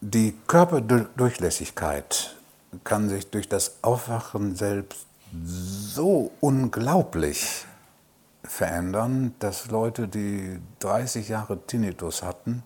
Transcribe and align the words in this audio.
Die 0.00 0.36
Körperdurchlässigkeit 0.46 2.36
kann 2.84 3.08
sich 3.08 3.30
durch 3.30 3.48
das 3.48 3.78
Aufwachen 3.82 4.54
selbst 4.54 5.06
so 5.44 6.30
unglaublich 6.40 7.66
verändern, 8.44 9.34
dass 9.40 9.70
Leute, 9.70 10.06
die 10.06 10.60
30 10.78 11.28
Jahre 11.28 11.58
Tinnitus 11.66 12.22
hatten, 12.22 12.62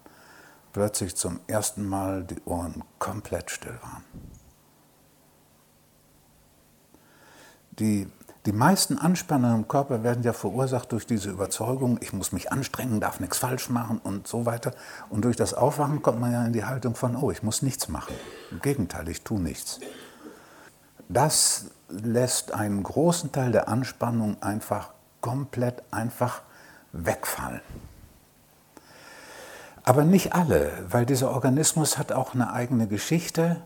plötzlich 0.75 1.17
zum 1.17 1.41
ersten 1.47 1.89
Mal 1.89 2.25
die 2.25 2.41
Ohren 2.45 2.85
komplett 2.99 3.51
still 3.51 3.79
waren. 3.81 4.05
Die, 7.79 8.07
die 8.47 8.53
meisten 8.53 8.99
Anspannungen 8.99 9.59
im 9.59 9.69
Körper 9.69 10.03
werden 10.03 10.25
ja 10.25 10.33
verursacht 10.33 10.91
durch 10.91 11.07
diese 11.07 11.31
Überzeugung, 11.31 11.99
ich 12.01 12.13
muss 12.13 12.33
mich 12.33 12.51
anstrengen, 12.51 12.99
darf 12.99 13.21
nichts 13.21 13.39
falsch 13.39 13.69
machen 13.69 14.01
und 14.03 14.27
so 14.27 14.47
weiter. 14.47 14.73
Und 15.11 15.25
durch 15.25 15.37
das 15.37 15.55
Aufwachen 15.55 16.03
kommt 16.03 16.21
man 16.21 16.33
ja 16.33 16.45
in 16.45 16.53
die 16.53 16.65
Haltung 16.65 16.97
von, 16.97 17.15
oh, 17.15 17.31
ich 17.31 17.45
muss 17.45 17.63
nichts 17.63 17.89
machen. 17.89 18.15
Im 18.51 18.61
Gegenteil, 18.61 19.09
ich 19.09 19.23
tue 19.23 19.41
nichts. 19.41 19.79
Das 21.09 21.67
lässt 21.89 22.53
einen 22.53 22.83
großen 22.83 23.31
Teil 23.31 23.53
der 23.53 23.69
Anspannung 23.69 24.43
einfach 24.43 24.91
komplett 25.21 25.83
einfach 25.93 26.43
wegfallen. 26.93 27.61
Aber 29.85 30.05
nicht 30.05 30.33
alle, 30.33 30.73
weil 30.89 31.07
dieser 31.07 31.31
Organismus 31.31 31.99
hat 31.99 32.13
auch 32.13 32.35
eine 32.35 32.53
eigene 32.53 32.87
Geschichte. 32.87 33.63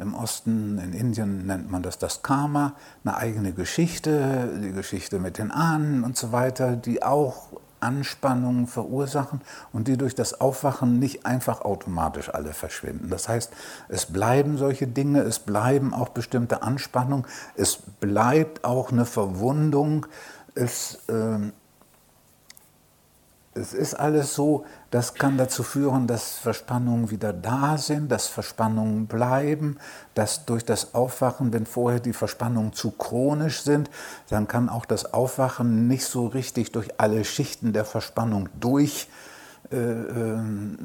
Im 0.00 0.14
Osten, 0.14 0.78
in 0.78 0.92
Indien 0.92 1.46
nennt 1.46 1.70
man 1.70 1.82
das 1.82 1.98
das 1.98 2.22
Karma, 2.22 2.74
eine 3.04 3.16
eigene 3.16 3.52
Geschichte, 3.52 4.58
die 4.62 4.72
Geschichte 4.72 5.18
mit 5.18 5.38
den 5.38 5.50
Ahnen 5.50 6.04
und 6.04 6.16
so 6.16 6.32
weiter, 6.32 6.76
die 6.76 7.02
auch 7.02 7.48
Anspannungen 7.80 8.66
verursachen 8.66 9.40
und 9.72 9.88
die 9.88 9.96
durch 9.96 10.14
das 10.14 10.40
Aufwachen 10.40 10.98
nicht 10.98 11.26
einfach 11.26 11.62
automatisch 11.62 12.32
alle 12.32 12.52
verschwinden. 12.52 13.08
Das 13.10 13.28
heißt, 13.28 13.52
es 13.88 14.06
bleiben 14.06 14.58
solche 14.58 14.86
Dinge, 14.86 15.20
es 15.20 15.38
bleiben 15.38 15.94
auch 15.94 16.10
bestimmte 16.10 16.62
Anspannungen, 16.62 17.26
es 17.56 17.78
bleibt 18.00 18.64
auch 18.64 18.90
eine 18.90 19.04
Verwundung, 19.04 20.06
es, 20.54 20.98
äh, 21.08 21.38
es 23.58 23.74
ist 23.74 23.94
alles 23.94 24.34
so, 24.34 24.64
das 24.90 25.14
kann 25.14 25.36
dazu 25.36 25.62
führen, 25.62 26.06
dass 26.06 26.38
Verspannungen 26.38 27.10
wieder 27.10 27.32
da 27.32 27.76
sind, 27.76 28.10
dass 28.10 28.26
Verspannungen 28.26 29.06
bleiben, 29.06 29.78
dass 30.14 30.46
durch 30.46 30.64
das 30.64 30.94
Aufwachen, 30.94 31.52
wenn 31.52 31.66
vorher 31.66 32.00
die 32.00 32.12
Verspannungen 32.12 32.72
zu 32.72 32.92
chronisch 32.92 33.62
sind, 33.62 33.90
dann 34.30 34.48
kann 34.48 34.68
auch 34.68 34.86
das 34.86 35.12
Aufwachen 35.12 35.88
nicht 35.88 36.06
so 36.06 36.26
richtig 36.26 36.72
durch 36.72 37.00
alle 37.00 37.24
Schichten 37.24 37.72
der 37.72 37.84
Verspannung 37.84 38.48
durch 38.58 39.08
äh, 39.70 39.76
ähm, 39.76 40.78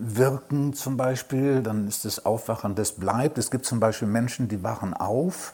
wirken 0.00 0.72
zum 0.72 0.96
Beispiel, 0.96 1.62
dann 1.62 1.86
ist 1.86 2.04
das 2.04 2.26
Aufwachen, 2.26 2.74
das 2.74 2.92
bleibt. 2.92 3.38
Es 3.38 3.50
gibt 3.50 3.64
zum 3.64 3.78
Beispiel 3.78 4.08
Menschen, 4.08 4.48
die 4.48 4.64
wachen 4.64 4.92
auf, 4.94 5.52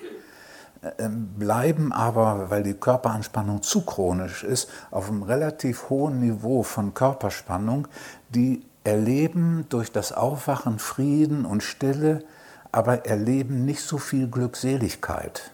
bleiben 1.38 1.92
aber, 1.92 2.50
weil 2.50 2.62
die 2.62 2.74
Körperanspannung 2.74 3.62
zu 3.62 3.82
chronisch 3.82 4.44
ist, 4.44 4.70
auf 4.90 5.08
einem 5.08 5.22
relativ 5.22 5.90
hohen 5.90 6.20
Niveau 6.20 6.62
von 6.62 6.94
Körperspannung, 6.94 7.88
die 8.28 8.62
erleben 8.84 9.66
durch 9.68 9.90
das 9.90 10.12
Aufwachen 10.12 10.78
Frieden 10.78 11.44
und 11.44 11.62
Stille, 11.62 12.24
aber 12.70 13.06
erleben 13.06 13.64
nicht 13.64 13.82
so 13.82 13.98
viel 13.98 14.28
Glückseligkeit. 14.28 15.50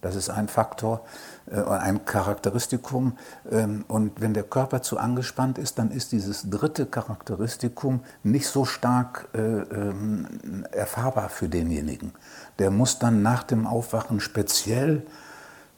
Das 0.00 0.14
ist 0.14 0.30
ein 0.30 0.48
Faktor, 0.48 1.04
äh, 1.50 1.60
ein 1.60 2.04
Charakteristikum. 2.04 3.18
Ähm, 3.50 3.84
und 3.88 4.20
wenn 4.20 4.32
der 4.32 4.44
Körper 4.44 4.80
zu 4.80 4.98
angespannt 4.98 5.58
ist, 5.58 5.78
dann 5.78 5.90
ist 5.90 6.12
dieses 6.12 6.48
dritte 6.48 6.86
Charakteristikum 6.86 8.00
nicht 8.22 8.46
so 8.46 8.64
stark 8.64 9.28
äh, 9.34 9.38
ähm, 9.40 10.64
erfahrbar 10.70 11.28
für 11.28 11.48
denjenigen. 11.48 12.12
Der 12.58 12.70
muss 12.70 12.98
dann 12.98 13.22
nach 13.22 13.42
dem 13.42 13.66
Aufwachen 13.66 14.20
speziell 14.20 15.02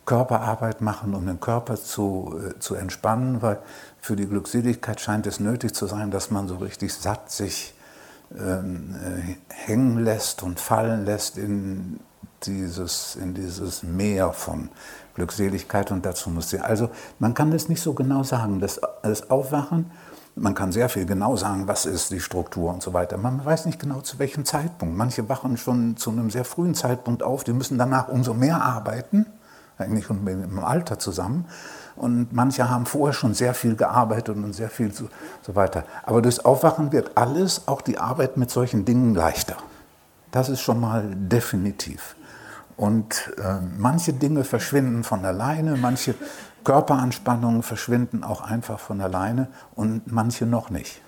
Körperarbeit 0.04 0.80
machen, 0.80 1.14
um 1.14 1.24
den 1.26 1.40
Körper 1.40 1.76
zu, 1.76 2.38
äh, 2.44 2.58
zu 2.58 2.74
entspannen, 2.74 3.40
weil 3.40 3.58
für 4.00 4.16
die 4.16 4.26
Glückseligkeit 4.26 5.00
scheint 5.00 5.26
es 5.26 5.40
nötig 5.40 5.74
zu 5.74 5.86
sein, 5.86 6.10
dass 6.10 6.30
man 6.30 6.46
so 6.46 6.56
richtig 6.56 6.92
satt 6.92 7.30
sich 7.30 7.74
ähm, 8.38 8.94
hängen 9.48 10.04
lässt 10.04 10.42
und 10.42 10.60
fallen 10.60 11.04
lässt 11.04 11.38
in 11.38 12.00
dieses, 12.46 13.16
in 13.16 13.34
dieses 13.34 13.82
Meer 13.82 14.32
von 14.32 14.68
Glückseligkeit 15.14 15.90
und 15.90 16.06
dazu 16.06 16.30
muss 16.30 16.50
sie. 16.50 16.60
Also 16.60 16.90
man 17.18 17.34
kann 17.34 17.50
das 17.50 17.68
nicht 17.68 17.82
so 17.82 17.92
genau 17.92 18.22
sagen. 18.22 18.60
Das, 18.60 18.80
das 19.02 19.30
Aufwachen, 19.30 19.90
man 20.36 20.54
kann 20.54 20.72
sehr 20.72 20.88
viel 20.88 21.06
genau 21.06 21.36
sagen, 21.36 21.68
was 21.68 21.86
ist 21.86 22.10
die 22.10 22.20
Struktur 22.20 22.72
und 22.72 22.82
so 22.82 22.92
weiter. 22.92 23.18
Man 23.18 23.44
weiß 23.44 23.66
nicht 23.66 23.78
genau 23.78 24.00
zu 24.00 24.18
welchem 24.18 24.44
Zeitpunkt. 24.44 24.96
Manche 24.96 25.28
wachen 25.28 25.56
schon 25.56 25.96
zu 25.96 26.10
einem 26.10 26.30
sehr 26.30 26.44
frühen 26.44 26.74
Zeitpunkt 26.74 27.22
auf, 27.22 27.44
die 27.44 27.52
müssen 27.52 27.78
danach 27.78 28.08
umso 28.08 28.32
mehr 28.32 28.62
arbeiten, 28.62 29.26
eigentlich 29.78 30.08
mit 30.08 30.34
dem 30.34 30.58
Alter 30.60 30.98
zusammen. 30.98 31.46
Und 31.96 32.32
manche 32.32 32.70
haben 32.70 32.86
vorher 32.86 33.12
schon 33.12 33.34
sehr 33.34 33.52
viel 33.52 33.76
gearbeitet 33.76 34.36
und 34.36 34.54
sehr 34.54 34.70
viel 34.70 34.92
so, 34.92 35.08
so 35.42 35.54
weiter. 35.54 35.84
Aber 36.04 36.22
durchs 36.22 36.38
Aufwachen 36.38 36.92
wird 36.92 37.16
alles, 37.16 37.68
auch 37.68 37.82
die 37.82 37.98
Arbeit 37.98 38.38
mit 38.38 38.50
solchen 38.50 38.86
Dingen 38.86 39.14
leichter. 39.14 39.56
Das 40.30 40.48
ist 40.48 40.60
schon 40.60 40.80
mal 40.80 41.04
definitiv. 41.14 42.14
Und 42.80 43.30
äh, 43.36 43.58
manche 43.76 44.14
Dinge 44.14 44.42
verschwinden 44.42 45.04
von 45.04 45.22
alleine, 45.26 45.76
manche 45.76 46.14
Körperanspannungen 46.64 47.62
verschwinden 47.62 48.24
auch 48.24 48.40
einfach 48.40 48.78
von 48.78 49.02
alleine 49.02 49.48
und 49.74 50.10
manche 50.10 50.46
noch 50.46 50.70
nicht. 50.70 51.02